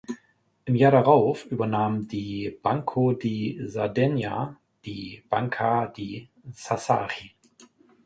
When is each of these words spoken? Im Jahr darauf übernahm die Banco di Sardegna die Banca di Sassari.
Im 0.65 0.73
Jahr 0.75 0.91
darauf 0.93 1.45
übernahm 1.45 2.07
die 2.07 2.57
Banco 2.63 3.13
di 3.13 3.61
Sardegna 3.67 4.57
die 4.83 5.21
Banca 5.29 5.85
di 5.85 6.27
Sassari. 6.51 7.35